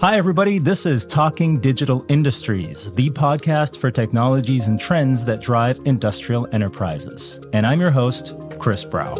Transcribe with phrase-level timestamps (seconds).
[0.00, 0.58] Hi, everybody.
[0.58, 7.38] This is Talking Digital Industries, the podcast for technologies and trends that drive industrial enterprises.
[7.52, 9.14] And I'm your host, Chris Brow.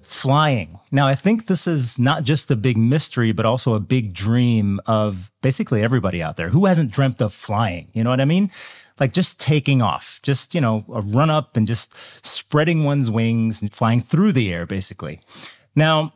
[0.00, 0.80] Flying.
[0.90, 4.80] Now, I think this is not just a big mystery, but also a big dream
[4.86, 6.48] of basically everybody out there.
[6.48, 7.88] Who hasn't dreamt of flying?
[7.92, 8.50] You know what I mean?
[8.98, 11.94] Like just taking off, just, you know, a run up and just
[12.24, 15.20] spreading one's wings and flying through the air, basically.
[15.76, 16.14] Now,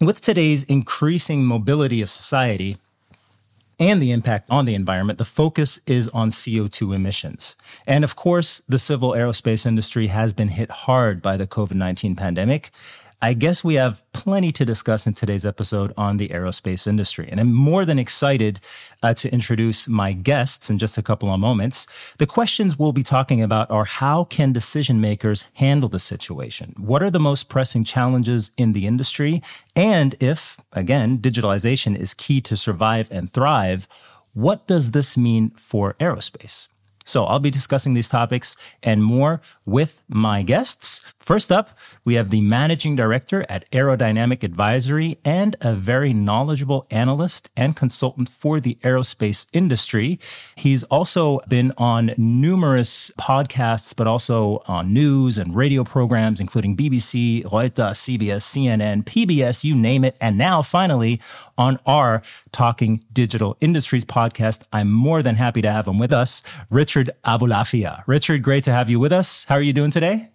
[0.00, 2.76] with today's increasing mobility of society
[3.78, 7.56] and the impact on the environment, the focus is on CO2 emissions.
[7.86, 12.16] And of course, the civil aerospace industry has been hit hard by the COVID 19
[12.16, 12.70] pandemic.
[13.22, 17.26] I guess we have plenty to discuss in today's episode on the aerospace industry.
[17.30, 18.60] And I'm more than excited
[19.02, 21.86] uh, to introduce my guests in just a couple of moments.
[22.18, 26.74] The questions we'll be talking about are how can decision makers handle the situation?
[26.76, 29.42] What are the most pressing challenges in the industry?
[29.74, 33.88] And if, again, digitalization is key to survive and thrive,
[34.34, 36.68] what does this mean for aerospace?
[37.06, 41.02] So I'll be discussing these topics and more with my guests.
[41.18, 47.50] First up, we have the managing director at Aerodynamic Advisory and a very knowledgeable analyst
[47.56, 50.20] and consultant for the aerospace industry.
[50.54, 57.42] He's also been on numerous podcasts, but also on news and radio programs, including BBC,
[57.44, 60.16] Reuters, CBS, CNN, PBS, you name it.
[60.20, 61.20] And now finally
[61.58, 62.22] on our
[62.52, 64.64] Talking Digital Industries podcast.
[64.72, 68.02] I'm more than happy to have him with us, Richard Abulafia.
[68.06, 69.44] Richard, great to have you with us.
[69.44, 70.28] How are you doing today?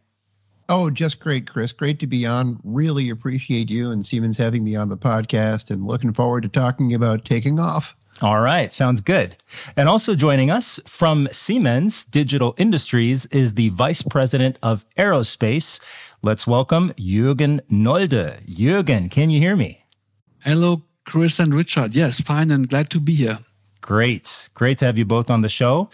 [0.68, 1.72] Oh, just great, Chris.
[1.72, 2.60] Great to be on.
[2.64, 6.94] Really appreciate you and Siemens having me on the podcast and looking forward to talking
[6.94, 7.96] about taking off.
[8.22, 9.36] All right, sounds good.
[9.76, 15.80] And also joining us from Siemens Digital Industries is the Vice President of Aerospace.
[16.22, 18.44] Let's welcome Jürgen Nolde.
[18.46, 19.86] Jürgen, can you hear me?
[20.40, 21.96] Hello, Chris and Richard.
[21.96, 23.40] Yes, fine and glad to be here.
[23.82, 24.50] Great.
[24.54, 25.90] Great to have you both on the show.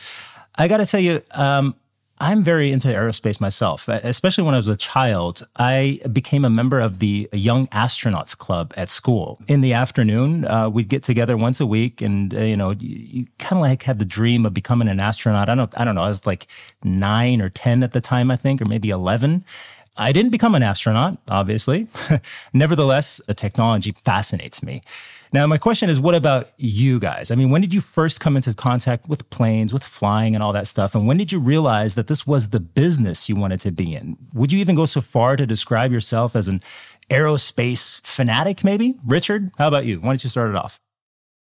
[0.55, 1.75] I got to tell you, um,
[2.19, 5.47] I'm very into aerospace myself, especially when I was a child.
[5.55, 9.39] I became a member of the Young Astronauts Club at school.
[9.47, 12.97] In the afternoon, uh, we'd get together once a week, and uh, you know, you,
[12.97, 15.47] you kind of like had the dream of becoming an astronaut.
[15.47, 16.03] I don't, I don't know.
[16.03, 16.47] I was like
[16.83, 19.45] nine or ten at the time, I think, or maybe eleven.
[19.97, 21.87] I didn't become an astronaut, obviously.
[22.53, 24.81] Nevertheless, the technology fascinates me.
[25.33, 27.31] Now, my question is, what about you guys?
[27.31, 30.53] I mean, when did you first come into contact with planes, with flying and all
[30.53, 30.95] that stuff?
[30.95, 34.17] And when did you realize that this was the business you wanted to be in?
[34.33, 36.61] Would you even go so far to describe yourself as an
[37.09, 38.95] aerospace fanatic, maybe?
[39.05, 39.99] Richard, how about you?
[39.99, 40.79] Why don't you start it off?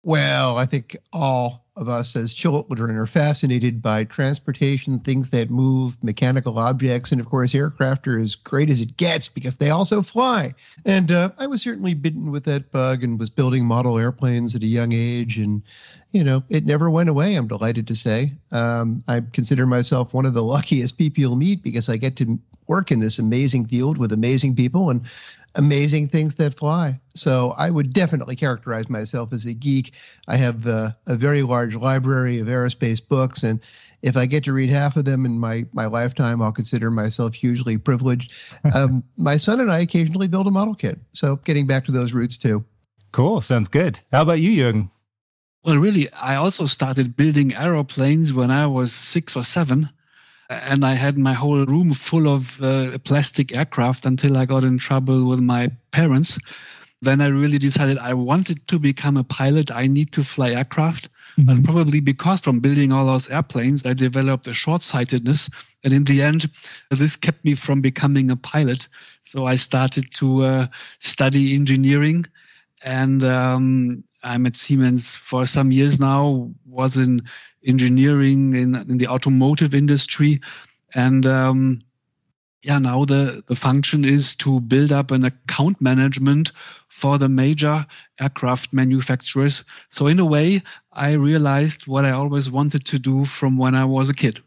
[0.04, 6.02] Well, I think all of us as children are fascinated by transportation, things that move,
[6.04, 10.02] mechanical objects, and of course, aircraft are as great as it gets because they also
[10.02, 10.54] fly.
[10.86, 14.62] And uh, I was certainly bitten with that bug and was building model airplanes at
[14.62, 15.38] a young age.
[15.38, 15.64] And,
[16.12, 18.34] you know, it never went away, I'm delighted to say.
[18.52, 22.38] Um, I consider myself one of the luckiest people you'll meet because I get to
[22.68, 24.90] work in this amazing field with amazing people.
[24.90, 25.06] And
[25.56, 27.00] amazing things that fly.
[27.16, 29.94] So I would definitely characterize myself as a geek.
[30.28, 33.60] I have uh, a very large library of aerospace books, and
[34.02, 37.34] if I get to read half of them in my my lifetime, I'll consider myself
[37.34, 38.34] hugely privileged.
[38.74, 40.98] Um, my son and I occasionally build a model kit.
[41.14, 42.64] So getting back to those roots too.
[43.12, 43.40] Cool.
[43.42, 44.00] Sounds good.
[44.12, 44.90] How about you, Jürgen?
[45.64, 49.90] Well, really, I also started building aeroplanes when I was six or seven
[50.50, 54.78] and I had my whole room full of uh, plastic aircraft until I got in
[54.78, 56.40] trouble with my parents.
[57.02, 59.72] Then I really decided I wanted to become a pilot.
[59.72, 61.10] I need to fly aircraft.
[61.38, 61.50] Mm-hmm.
[61.50, 65.50] And probably because from building all those airplanes, I developed a short sightedness.
[65.84, 66.50] And in the end,
[66.92, 68.88] this kept me from becoming a pilot.
[69.26, 70.68] So I started to uh,
[71.00, 72.26] study engineering
[72.84, 77.22] and um, I'm at Siemens for some years now, was in
[77.66, 80.40] engineering in, in the automotive industry.
[80.96, 81.82] And um,
[82.64, 86.52] yeah, now the, the function is to build up an account management
[86.88, 87.86] for the major
[88.20, 89.64] aircraft manufacturers.
[89.90, 90.62] So, in a way,
[90.94, 94.40] I realized what I always wanted to do from when I was a kid.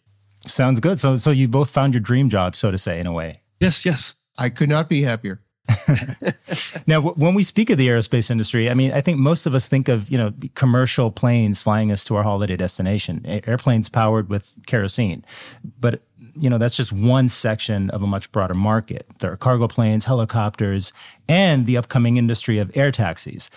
[0.46, 1.00] Sounds good.
[1.00, 3.42] So, so you both found your dream job, so to say, in a way.
[3.60, 4.14] Yes, yes.
[4.38, 5.40] I could not be happier.
[6.86, 9.66] now, when we speak of the aerospace industry, I mean, I think most of us
[9.66, 14.54] think of you know commercial planes flying us to our holiday destination, airplanes powered with
[14.66, 15.24] kerosene,
[15.80, 16.02] but
[16.34, 19.06] you know that's just one section of a much broader market.
[19.18, 20.92] There are cargo planes, helicopters,
[21.28, 23.50] and the upcoming industry of air taxis.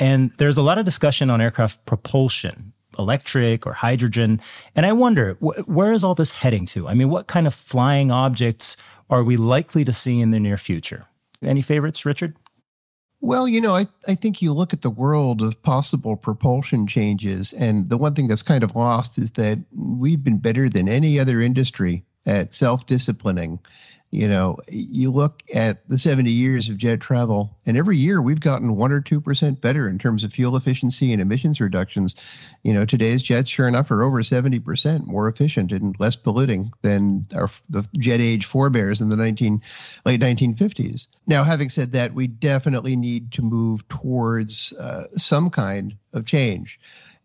[0.00, 4.40] And there's a lot of discussion on aircraft propulsion, electric or hydrogen.
[4.74, 6.88] And I wonder, wh- where is all this heading to?
[6.88, 8.76] I mean, what kind of flying objects
[9.10, 11.06] are we likely to see in the near future?
[11.42, 12.36] Any favorites, Richard?
[13.20, 17.52] Well, you know, I, I think you look at the world of possible propulsion changes,
[17.52, 21.20] and the one thing that's kind of lost is that we've been better than any
[21.20, 23.58] other industry at self disciplining
[24.12, 28.40] you know, you look at the 70 years of jet travel, and every year we've
[28.40, 32.14] gotten one or 2% better in terms of fuel efficiency and emissions reductions.
[32.62, 37.26] You know, today's jets, sure enough, are over 70% more efficient and less polluting than
[37.34, 39.62] our, the jet age forebears in the 19,
[40.04, 41.08] late 1950s.
[41.26, 46.78] Now, having said that, we definitely need to move towards uh, some kind of change.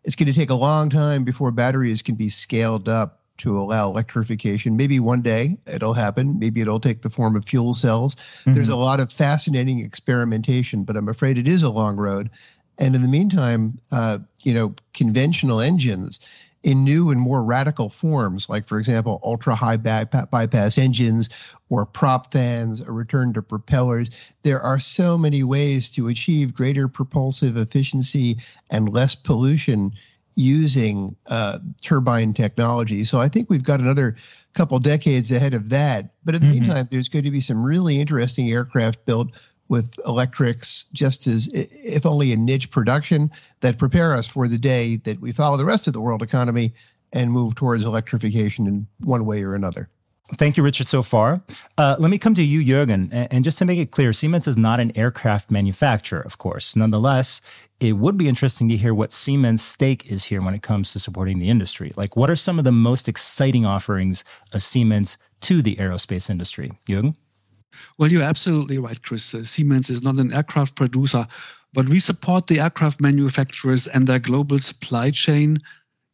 [0.04, 3.88] It's going to take a long time before batteries can be scaled up to allow
[3.88, 4.76] electrification.
[4.76, 6.38] Maybe one day it'll happen.
[6.38, 8.16] Maybe it'll take the form of fuel cells.
[8.16, 8.54] Mm-hmm.
[8.54, 12.30] There's a lot of fascinating experimentation, but I'm afraid it is a long road.
[12.78, 16.20] And in the meantime, uh, you know, conventional engines
[16.62, 21.28] in new and more radical forms, like, for example, ultra high bypass engines
[21.70, 24.10] or prop fans, a return to propellers.
[24.42, 28.38] There are so many ways to achieve greater propulsive efficiency
[28.70, 29.92] and less pollution
[30.38, 33.04] using uh, turbine technology.
[33.04, 34.16] So I think we've got another
[34.54, 36.10] couple decades ahead of that.
[36.24, 36.60] But in the mm-hmm.
[36.60, 39.32] meantime, there's going to be some really interesting aircraft built
[39.68, 43.30] with electrics, just as if only in niche production,
[43.60, 46.72] that prepare us for the day that we follow the rest of the world economy
[47.12, 49.90] and move towards electrification in one way or another.
[50.36, 51.40] Thank you, Richard, so far.
[51.78, 53.08] Uh, let me come to you, Jürgen.
[53.12, 56.76] And just to make it clear, Siemens is not an aircraft manufacturer, of course.
[56.76, 57.40] Nonetheless,
[57.80, 60.98] it would be interesting to hear what Siemens' stake is here when it comes to
[60.98, 61.92] supporting the industry.
[61.96, 64.22] Like, what are some of the most exciting offerings
[64.52, 66.72] of Siemens to the aerospace industry?
[66.86, 67.16] Jürgen?
[67.96, 69.34] Well, you're absolutely right, Chris.
[69.34, 71.26] Uh, Siemens is not an aircraft producer,
[71.72, 75.58] but we support the aircraft manufacturers and their global supply chain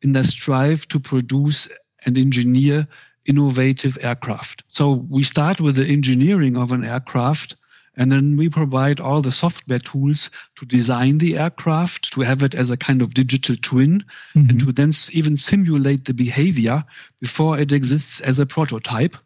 [0.03, 1.69] in their strive to produce
[2.07, 2.87] and engineer
[3.27, 4.65] innovative aircraft.
[4.69, 7.57] So we start with the engineering of an aircraft
[7.97, 12.55] and then we provide all the software tools to design the aircraft, to have it
[12.55, 14.05] as a kind of digital twin,
[14.35, 14.51] mm-hmm.
[14.51, 16.85] and to then even simulate the behavior
[17.21, 19.17] before it exists as a prototype.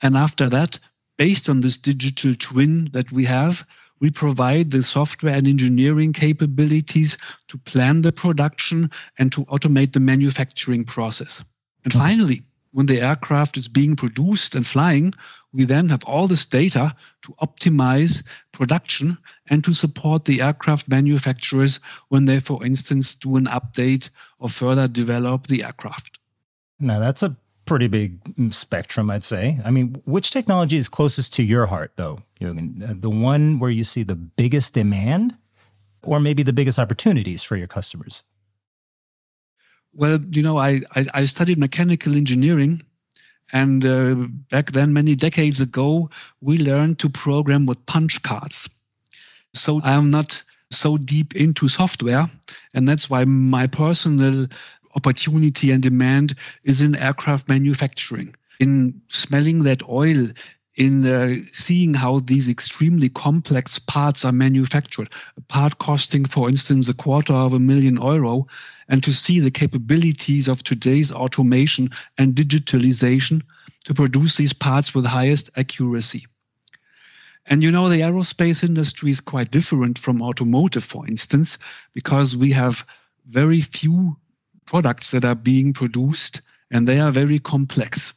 [0.00, 0.78] And after that,
[1.16, 3.66] based on this digital twin that we have,
[4.00, 7.18] we provide the software and engineering capabilities
[7.48, 11.44] to plan the production and to automate the manufacturing process.
[11.84, 11.98] And okay.
[11.98, 12.42] finally,
[12.78, 15.12] when the aircraft is being produced and flying,
[15.52, 18.22] we then have all this data to optimize
[18.52, 19.18] production
[19.50, 21.80] and to support the aircraft manufacturers
[22.10, 26.20] when they, for instance, do an update or further develop the aircraft.
[26.78, 27.34] Now, that's a
[27.64, 28.20] pretty big
[28.50, 29.58] spectrum, I'd say.
[29.64, 32.88] I mean, which technology is closest to your heart, though, Jürgen?
[32.88, 35.36] Uh, the one where you see the biggest demand
[36.04, 38.22] or maybe the biggest opportunities for your customers?
[39.98, 42.82] Well, you know, I, I, I studied mechanical engineering.
[43.52, 46.08] And uh, back then, many decades ago,
[46.40, 48.70] we learned to program with punch cards.
[49.54, 50.40] So I'm not
[50.70, 52.30] so deep into software.
[52.74, 54.46] And that's why my personal
[54.94, 60.28] opportunity and demand is in aircraft manufacturing, in smelling that oil
[60.78, 66.88] in uh, seeing how these extremely complex parts are manufactured, a part costing, for instance,
[66.88, 68.46] a quarter of a million euro,
[68.88, 73.42] and to see the capabilities of today's automation and digitalization
[73.86, 76.26] to produce these parts with highest accuracy.
[77.46, 81.58] And you know, the aerospace industry is quite different from automotive, for instance,
[81.92, 82.86] because we have
[83.26, 84.16] very few
[84.64, 88.14] products that are being produced and they are very complex.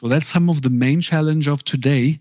[0.00, 2.18] So that's some of the main challenge of today.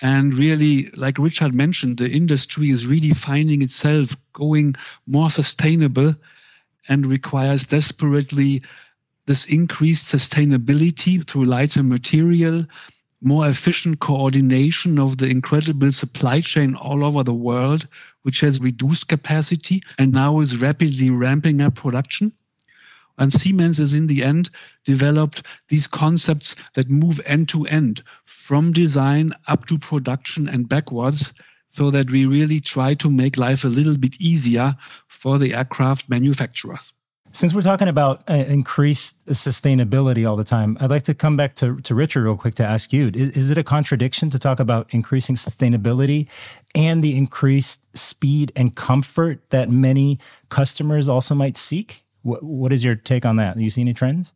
[0.00, 4.76] And really, like Richard mentioned, the industry is really finding itself going
[5.08, 6.14] more sustainable
[6.88, 8.62] and requires desperately
[9.26, 12.64] this increased sustainability through lighter material,
[13.20, 17.88] more efficient coordination of the incredible supply chain all over the world,
[18.22, 22.30] which has reduced capacity and now is rapidly ramping up production.
[23.18, 24.50] And Siemens is in the end
[24.84, 31.32] developed these concepts that move end to end from design up to production and backwards
[31.68, 34.76] so that we really try to make life a little bit easier
[35.08, 36.92] for the aircraft manufacturers.
[37.32, 41.54] Since we're talking about uh, increased sustainability all the time, I'd like to come back
[41.56, 44.58] to, to Richard real quick to ask you is, is it a contradiction to talk
[44.58, 46.28] about increasing sustainability
[46.74, 50.18] and the increased speed and comfort that many
[50.48, 52.05] customers also might seek?
[52.26, 53.56] What, what is your take on that?
[53.56, 54.32] Do you see any trends?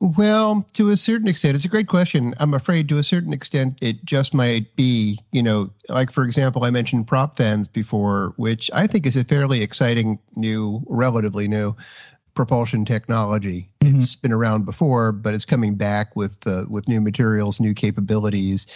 [0.00, 2.34] Well, to a certain extent, it's a great question.
[2.40, 6.64] I'm afraid to a certain extent, it just might be, you know, like for example,
[6.64, 11.76] I mentioned prop fans before, which I think is a fairly exciting new, relatively new
[12.34, 13.68] propulsion technology.
[13.82, 14.00] Mm-hmm.
[14.00, 18.66] It's been around before, but it's coming back with uh, with new materials, new capabilities.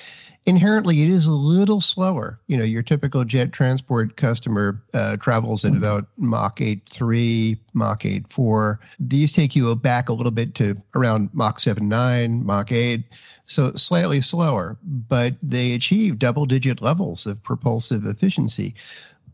[0.46, 2.38] Inherently it is a little slower.
[2.46, 8.78] You know, your typical jet transport customer uh, travels at about Mach 8.3, Mach 8.4.
[8.98, 13.04] These take you back a little bit to around Mach 7.9, Mach 8.
[13.46, 18.74] So slightly slower, but they achieve double digit levels of propulsive efficiency.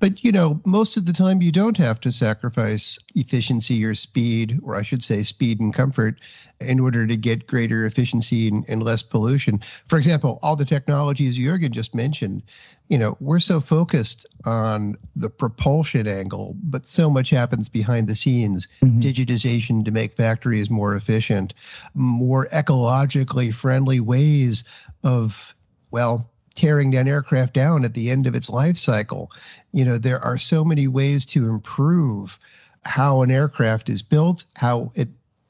[0.01, 4.59] But you know, most of the time you don't have to sacrifice efficiency or speed,
[4.63, 6.21] or I should say speed and comfort,
[6.59, 9.61] in order to get greater efficiency and, and, less pollution.
[9.89, 12.43] For example, all the technologies Jürgen just mentioned,
[12.89, 18.15] you know, we're so focused on the propulsion angle, but so much happens behind the
[18.15, 18.69] scenes.
[18.83, 19.01] Mm-hmm.
[19.01, 21.55] Digitization to make factories more efficient,
[21.95, 24.65] more ecologically friendly ways
[25.03, 25.55] of
[25.91, 29.31] well tearing down aircraft down at the end of its life cycle.
[29.73, 32.39] You know, there are so many ways to improve
[32.85, 35.09] how an aircraft is built, how it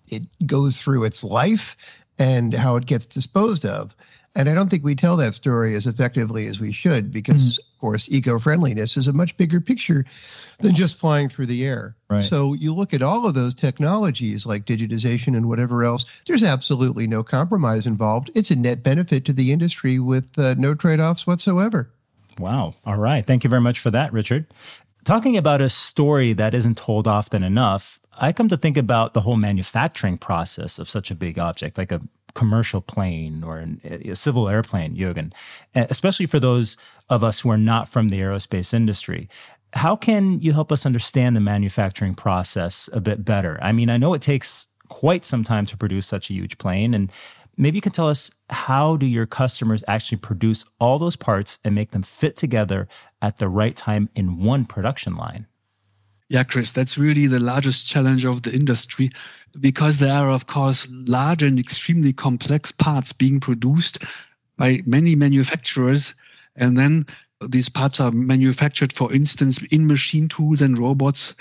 [0.08, 1.76] it goes through its life,
[2.18, 3.94] and how it gets disposed of.
[4.36, 7.72] And I don't think we tell that story as effectively as we should because, mm-hmm.
[7.72, 10.04] of course, eco friendliness is a much bigger picture
[10.60, 11.96] than just flying through the air.
[12.08, 12.22] Right.
[12.22, 17.08] So you look at all of those technologies like digitization and whatever else, there's absolutely
[17.08, 18.30] no compromise involved.
[18.34, 21.90] It's a net benefit to the industry with uh, no trade offs whatsoever.
[22.38, 22.74] Wow.
[22.86, 23.26] All right.
[23.26, 24.46] Thank you very much for that, Richard.
[25.04, 29.22] Talking about a story that isn't told often enough, I come to think about the
[29.22, 32.02] whole manufacturing process of such a big object, like a
[32.34, 35.32] commercial plane or an, a civil airplane, Jürgen,
[35.74, 36.76] especially for those
[37.08, 39.28] of us who are not from the aerospace industry.
[39.74, 43.58] How can you help us understand the manufacturing process a bit better?
[43.62, 46.94] I mean, I know it takes quite some time to produce such a huge plane
[46.94, 47.12] and
[47.56, 51.74] maybe you can tell us how do your customers actually produce all those parts and
[51.74, 52.88] make them fit together
[53.22, 55.46] at the right time in one production line
[56.30, 59.10] yeah chris that's really the largest challenge of the industry
[59.58, 64.04] because there are, of course, large and extremely complex parts being produced
[64.56, 66.14] by many manufacturers.
[66.56, 67.06] And then
[67.48, 71.34] these parts are manufactured, for instance, in machine tools and robots.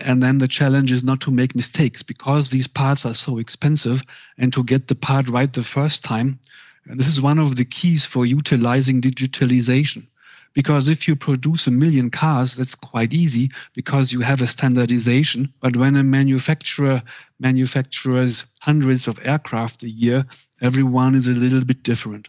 [0.00, 4.02] And then the challenge is not to make mistakes because these parts are so expensive
[4.36, 6.38] and to get the part right the first time.
[6.86, 10.06] And this is one of the keys for utilizing digitalization.
[10.54, 15.52] Because if you produce a million cars, that's quite easy because you have a standardization.
[15.60, 17.02] But when a manufacturer
[17.40, 20.24] manufactures hundreds of aircraft a year,
[20.62, 22.28] everyone is a little bit different.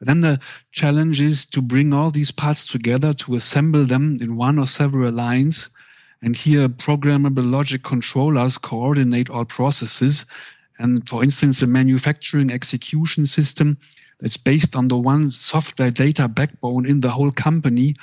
[0.00, 0.40] then the
[0.72, 5.12] challenge is to bring all these parts together to assemble them in one or several
[5.12, 5.70] lines.
[6.22, 10.24] And here programmable logic controllers coordinate all processes.
[10.78, 13.76] And for instance, a manufacturing execution system
[14.20, 17.94] that's based on the one software data backbone in the whole company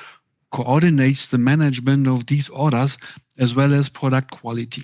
[0.51, 2.97] coordinates the management of these orders
[3.37, 4.83] as well as product quality.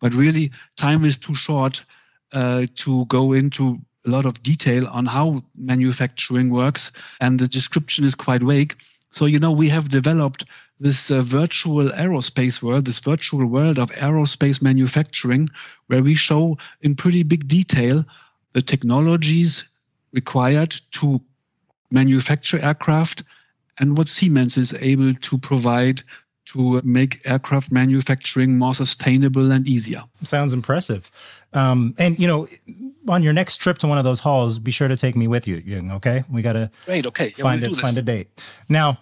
[0.00, 1.84] But really, time is too short
[2.32, 8.04] uh, to go into a lot of detail on how manufacturing works, and the description
[8.04, 8.76] is quite vague.
[9.10, 10.44] So, you know, we have developed
[10.80, 15.48] this uh, virtual aerospace world, this virtual world of aerospace manufacturing,
[15.86, 18.04] where we show in pretty big detail
[18.52, 19.67] the technologies
[20.12, 21.20] required to
[21.90, 23.22] manufacture aircraft
[23.78, 26.02] and what Siemens is able to provide
[26.46, 30.02] to make aircraft manufacturing more sustainable and easier.
[30.22, 31.10] Sounds impressive.
[31.52, 32.48] Um, and you know,
[33.08, 35.46] on your next trip to one of those halls, be sure to take me with
[35.46, 35.62] you.
[35.92, 37.06] Okay, we got to great.
[37.06, 37.74] Okay, yeah, find it.
[37.76, 38.28] Find a date.
[38.68, 38.98] Now,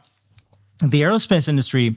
[0.81, 1.97] the aerospace industry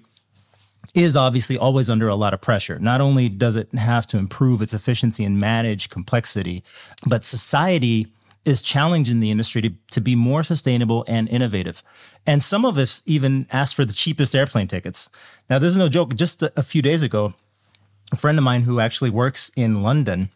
[0.94, 2.80] is obviously always under a lot of pressure.
[2.80, 6.64] Not only does it have to improve its efficiency and manage complexity,
[7.06, 8.08] but society
[8.46, 11.84] is challenging the industry to, to be more sustainable and innovative.
[12.26, 15.10] And some of us even ask for the cheapest airplane tickets.
[15.50, 16.16] Now, this is no joke.
[16.16, 17.34] Just a, a few days ago,
[18.12, 20.30] a friend of mine who actually works in London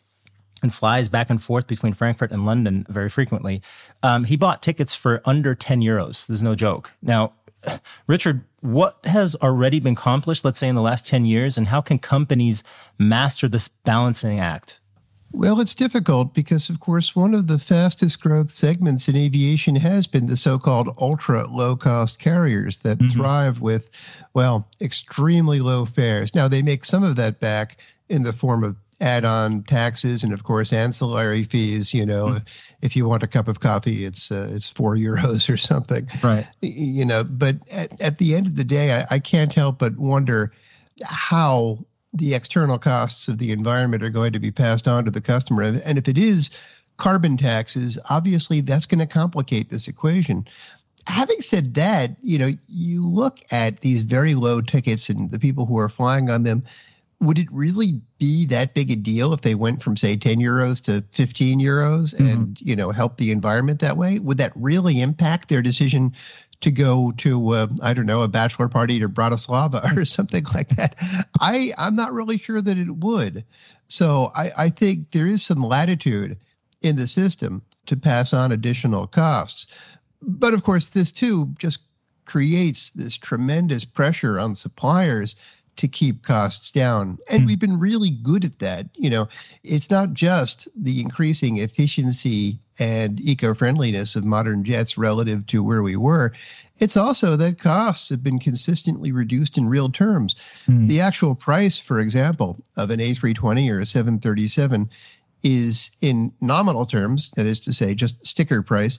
[0.62, 3.62] and flies back and forth between Frankfurt and London very frequently,
[4.02, 6.26] um, he bought tickets for under 10 euros.
[6.26, 6.92] This is no joke.
[7.02, 7.34] Now,
[8.08, 11.82] Richard, what has already been accomplished, let's say in the last 10 years, and how
[11.82, 12.64] can companies
[12.98, 14.80] master this balancing act?
[15.34, 20.06] Well, it's difficult because, of course, one of the fastest growth segments in aviation has
[20.06, 23.20] been the so called ultra low cost carriers that mm-hmm.
[23.20, 23.90] thrive with,
[24.36, 26.36] well, extremely low fares.
[26.36, 30.34] Now, they make some of that back in the form of add on taxes and,
[30.34, 31.96] of course, ancillary fees.
[31.96, 32.38] You know, mm-hmm.
[32.84, 36.08] if you want a cup of coffee, it's uh, it's four euros or something.
[36.22, 36.46] Right.
[36.62, 39.98] You know, but at, at the end of the day, I, I can't help but
[39.98, 40.54] wonder
[41.04, 41.80] how
[42.14, 45.64] the external costs of the environment are going to be passed on to the customer.
[45.64, 46.50] And if it is
[46.98, 50.48] carbon taxes, obviously that's going to complicate this equation.
[51.08, 55.66] Having said that, you know, you look at these very low tickets and the people
[55.66, 56.64] who are flying on them,
[57.20, 60.82] would it really be that big a deal if they went from say 10 euros
[60.82, 62.26] to 15 euros mm-hmm.
[62.26, 66.14] and you know help the environment that way would that really impact their decision
[66.64, 70.70] to go to uh, I don't know a bachelor party to Bratislava or something like
[70.70, 70.96] that.
[71.40, 73.44] I I'm not really sure that it would.
[73.90, 76.38] So I, I think there is some latitude
[76.82, 79.68] in the system to pass on additional costs.
[80.22, 81.82] But of course, this too just
[82.26, 85.36] creates this tremendous pressure on suppliers
[85.76, 87.18] to keep costs down.
[87.30, 87.48] And hmm.
[87.48, 88.88] we've been really good at that.
[88.96, 89.28] You know,
[89.64, 95.84] it's not just the increasing efficiency and eco friendliness of modern jets relative to where
[95.84, 96.34] we were.
[96.80, 100.36] It's also that costs have been consistently reduced in real terms.
[100.68, 100.90] Mm.
[100.90, 104.90] The actual price, for example, of an A320 or a 737
[105.44, 108.98] is in nominal terms, that is to say, just sticker price,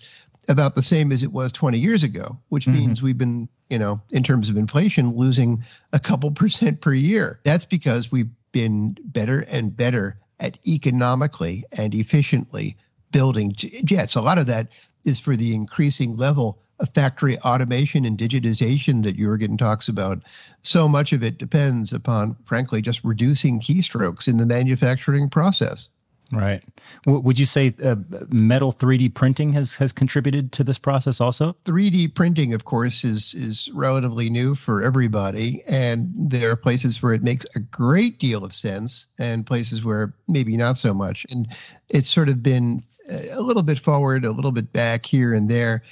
[0.48, 2.78] about the same as it was 20 years ago, which mm-hmm.
[2.78, 7.40] means we've been, you know, in terms of inflation, losing a couple percent per year.
[7.44, 12.76] That's because we've been better and better at economically and efficiently
[13.10, 14.14] building jets.
[14.14, 14.68] A lot of that
[15.04, 20.22] is for the increasing level of factory automation and digitization that Jürgen talks about.
[20.62, 25.88] So much of it depends upon, frankly, just reducing keystrokes in the manufacturing process.
[26.32, 26.62] Right.
[27.04, 27.96] W- would you say uh,
[28.28, 31.56] metal 3D printing has has contributed to this process also?
[31.64, 37.12] 3D printing, of course, is is relatively new for everybody, and there are places where
[37.12, 41.26] it makes a great deal of sense, and places where maybe not so much.
[41.30, 41.46] And
[41.90, 45.82] it's sort of been a little bit forward, a little bit back here and there.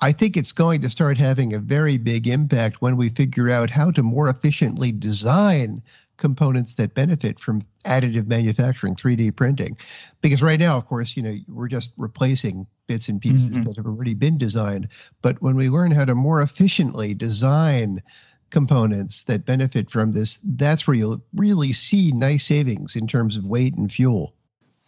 [0.00, 3.70] I think it's going to start having a very big impact when we figure out
[3.70, 5.80] how to more efficiently design
[6.16, 9.76] components that benefit from additive manufacturing, 3D printing.
[10.20, 13.64] Because right now, of course, you know, we're just replacing bits and pieces mm-hmm.
[13.64, 14.88] that have already been designed.
[15.20, 18.02] But when we learn how to more efficiently design
[18.50, 23.44] components that benefit from this, that's where you'll really see nice savings in terms of
[23.44, 24.34] weight and fuel.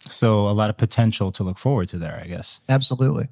[0.09, 2.61] So a lot of potential to look forward to there, I guess.
[2.69, 3.27] Absolutely.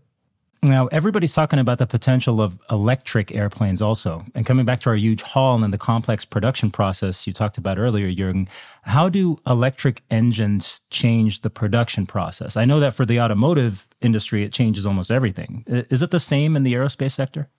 [0.63, 4.23] Now, everybody's talking about the potential of electric airplanes also.
[4.33, 7.77] And coming back to our huge haul and the complex production process you talked about
[7.77, 8.47] earlier, Jürgen,
[8.83, 12.55] how do electric engines change the production process?
[12.55, 15.65] I know that for the automotive industry, it changes almost everything.
[15.67, 17.49] Is it the same in the aerospace sector?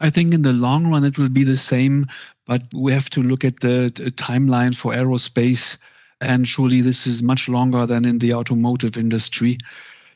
[0.00, 2.06] I think in the long run, it will be the same,
[2.46, 5.76] but we have to look at the, the timeline for aerospace.
[6.22, 9.58] And surely this is much longer than in the automotive industry.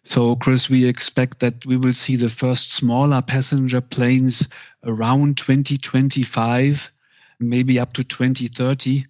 [0.05, 4.49] So, Chris, we expect that we will see the first smaller passenger planes
[4.85, 6.91] around 2025,
[7.39, 9.05] maybe up to 2030.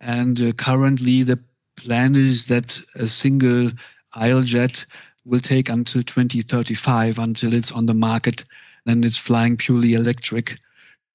[0.00, 1.40] And uh, currently, the
[1.76, 3.70] plan is that a single
[4.14, 4.86] aisle jet
[5.24, 8.44] will take until 2035 until it's on the market.
[8.86, 10.58] Then it's flying purely electric.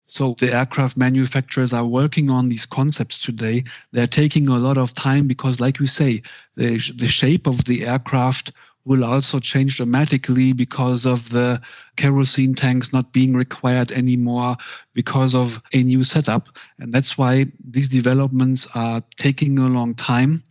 [0.05, 3.63] So the aircraft manufacturers are working on these concepts today.
[3.93, 6.21] They're taking a lot of time because, like we say,
[6.55, 8.51] the, the shape of the aircraft
[8.85, 11.61] will also change dramatically because of the
[11.95, 14.57] kerosene tanks not being required anymore
[14.93, 16.49] because of a new setup.
[16.79, 20.43] And that's why these developments are taking a long time,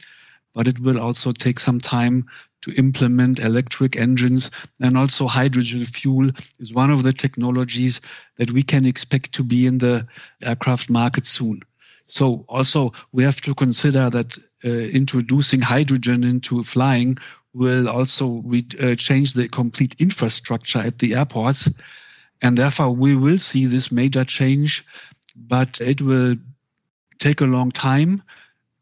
[0.55, 2.27] but it will also take some time
[2.63, 8.01] to implement electric engines and also hydrogen fuel is one of the technologies
[8.37, 10.07] that we can expect to be in the
[10.43, 11.61] aircraft market soon.
[12.07, 17.19] So also we have to consider that uh, introducing hydrogen into flying
[17.55, 21.71] will also re- uh, change the complete infrastructure at the airports.
[22.41, 24.85] And therefore, we will see this major change,
[25.37, 26.37] but it will
[27.19, 28.23] take a long time,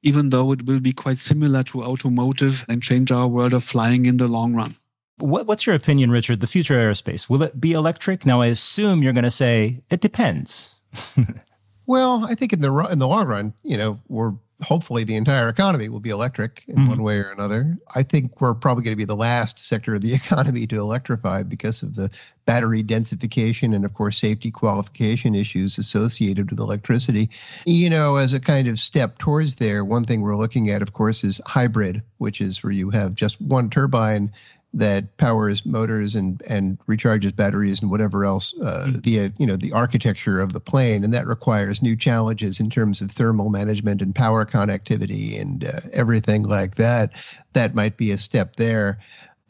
[0.03, 4.07] even though it will be quite similar to automotive and change our world of flying
[4.07, 4.75] in the long run.
[5.19, 6.41] What, what's your opinion, Richard?
[6.41, 8.25] The future aerospace will it be electric?
[8.25, 10.81] Now, I assume you're going to say it depends.
[11.87, 15.49] well, I think in the in the long run, you know, we're hopefully the entire
[15.49, 16.89] economy will be electric in mm-hmm.
[16.89, 17.79] one way or another.
[17.95, 21.43] I think we're probably going to be the last sector of the economy to electrify
[21.43, 22.11] because of the
[22.45, 27.31] battery densification and, of course, safety qualification issues associated with electricity.
[27.65, 30.93] You know, as a kind of step towards there, one thing we're looking at, of
[30.93, 34.33] course, is hybrid, which is where you have just one turbine
[34.73, 39.01] that powers motors and and recharges batteries and whatever else uh, mm-hmm.
[39.01, 43.01] via you know the architecture of the plane, and that requires new challenges in terms
[43.01, 47.13] of thermal management and power connectivity and uh, everything like that.
[47.53, 48.99] That might be a step there,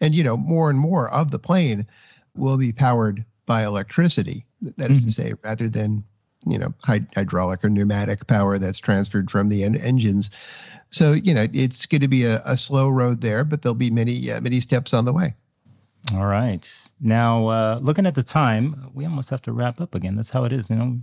[0.01, 1.87] and you know more and more of the plane
[2.35, 4.47] will be powered by electricity.
[4.63, 5.07] That is mm-hmm.
[5.07, 6.05] to say, rather than
[6.47, 10.31] you know hydraulic or pneumatic power that's transferred from the en- engines.
[10.91, 13.91] So you know it's going to be a, a, slow road there, but there'll be
[13.91, 15.35] many uh, many steps on the way.
[16.15, 16.67] All right.
[17.01, 20.17] Now, uh, looking at the time, we almost have to wrap up again.
[20.17, 20.71] That's how it is.
[20.71, 21.01] You know,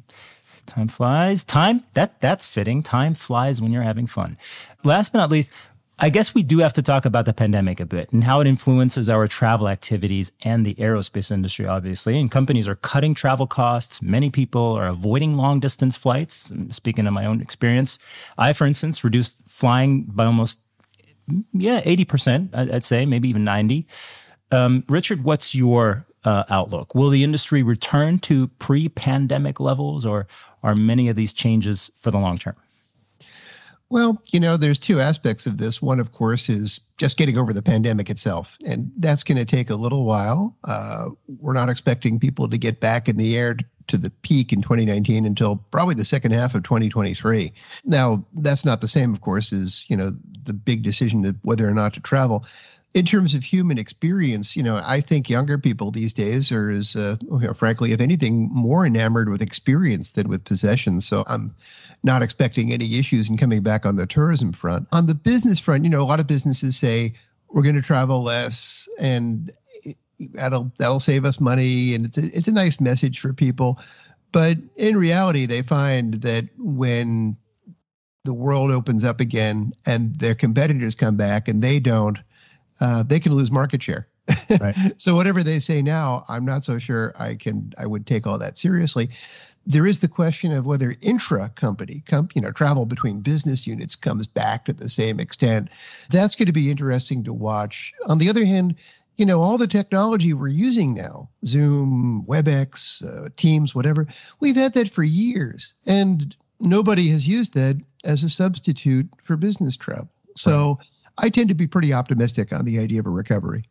[0.67, 1.43] Time flies.
[1.43, 2.83] Time that that's fitting.
[2.83, 4.37] Time flies when you're having fun.
[4.83, 5.49] Last but not least,
[5.97, 8.45] I guess we do have to talk about the pandemic a bit and how it
[8.45, 12.19] influences our travel activities and the aerospace industry, obviously.
[12.19, 13.99] And companies are cutting travel costs.
[13.99, 16.53] Many people are avoiding long distance flights.
[16.69, 17.97] Speaking of my own experience,
[18.37, 20.59] I, for instance, reduced flying by almost,
[21.51, 23.87] yeah, 80%, I'd say, maybe even 90.
[24.51, 26.93] Um, Richard, what's your uh, outlook?
[26.93, 30.27] Will the industry return to pre pandemic levels or
[30.61, 32.55] are many of these changes for the long term?
[33.89, 35.81] Well, you know, there's two aspects of this.
[35.81, 39.71] One, of course, is just getting over the pandemic itself, and that's going to take
[39.71, 40.55] a little while.
[40.65, 44.61] Uh, we're not expecting people to get back in the air to the peak in
[44.61, 47.51] 2019 until probably the second half of 2023.
[47.85, 51.67] Now, that's not the same, of course, as you know the big decision of whether
[51.67, 52.45] or not to travel
[52.97, 56.95] in terms of human experience, you know, I think younger people these days are, as
[56.95, 61.07] uh, you know, frankly, if anything, more enamored with experience than with possessions.
[61.07, 61.53] So I'm
[62.03, 64.87] not expecting any issues in coming back on the tourism front.
[64.91, 67.13] On the business front, you know, a lot of businesses say
[67.49, 69.51] we're going to travel less, and
[70.19, 73.79] that'll that'll save us money, and it's a, it's a nice message for people.
[74.31, 77.37] But in reality, they find that when
[78.25, 82.19] the world opens up again and their competitors come back and they don't,
[82.81, 84.07] uh, they can lose market share.
[84.59, 84.75] Right.
[84.97, 88.37] so whatever they say now, I'm not so sure I can I would take all
[88.37, 89.09] that seriously.
[89.65, 94.25] There is the question of whether intra-company, com- you know, travel between business units comes
[94.25, 95.69] back to the same extent.
[96.09, 97.93] That's going to be interesting to watch.
[98.07, 98.75] On the other hand,
[99.17, 104.07] you know, all the technology we're using now, Zoom, WebEx, uh, Teams, whatever,
[104.39, 109.75] we've had that for years, and nobody has used that as a substitute for business
[109.75, 110.09] travel.
[110.35, 110.77] So.
[110.77, 113.65] Right I tend to be pretty optimistic on the idea of a recovery.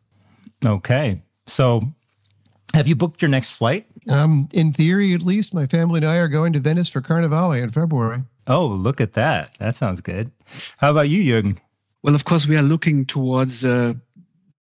[0.65, 1.21] Okay.
[1.45, 1.93] So,
[2.73, 3.87] have you booked your next flight?
[4.09, 7.61] Um, in theory, at least, my family and I are going to Venice for Carnevale
[7.61, 8.23] in February.
[8.47, 9.57] Oh, look at that.
[9.59, 10.31] That sounds good.
[10.77, 11.57] How about you, Jürgen?
[12.03, 13.93] Well, of course, we are looking towards uh,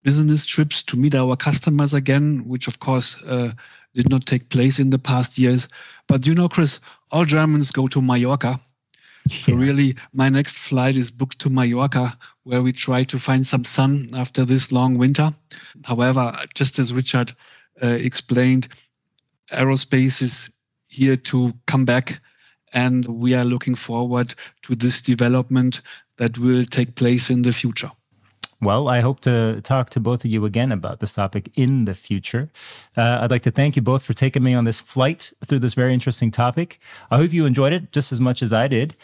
[0.05, 3.51] business trips to meet our customers again, which, of course, uh,
[3.93, 5.67] did not take place in the past years.
[6.07, 6.79] But you know, Chris,
[7.11, 8.59] all Germans go to Mallorca
[9.27, 13.63] so really, my next flight is booked to Mallorca, where we try to find some
[13.63, 15.33] sun after this long winter.
[15.83, 17.33] However, just as Richard
[17.81, 18.67] uh, explained,
[19.51, 20.51] aerospace is
[20.89, 22.19] here to come back,
[22.73, 25.81] and we are looking forward to this development
[26.17, 27.89] that will take place in the future.
[28.61, 31.93] Well, I hope to talk to both of you again about this topic in the
[31.93, 32.49] future.
[32.95, 35.73] Uh, I'd like to thank you both for taking me on this flight through this
[35.73, 36.79] very interesting topic.
[37.11, 38.95] I hope you enjoyed it just as much as I did.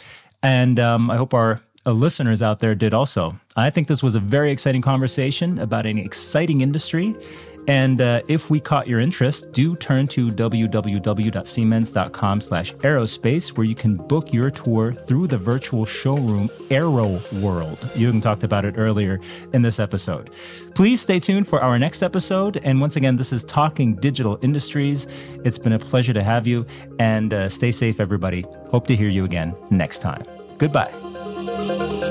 [0.41, 3.35] And um, I hope our uh, listeners out there did also.
[3.55, 7.15] I think this was a very exciting conversation about an exciting industry
[7.67, 13.75] and uh, if we caught your interest, do turn to www.siemens.com slash aerospace, where you
[13.75, 17.89] can book your tour through the virtual showroom Aero World.
[17.93, 19.19] Jürgen talked about it earlier
[19.53, 20.31] in this episode.
[20.73, 22.57] Please stay tuned for our next episode.
[22.57, 25.07] And once again, this is Talking Digital Industries.
[25.45, 26.65] It's been a pleasure to have you,
[26.99, 28.45] and uh, stay safe, everybody.
[28.69, 30.23] Hope to hear you again next time.
[30.57, 31.00] Goodbye.
[31.43, 32.10] Thank you.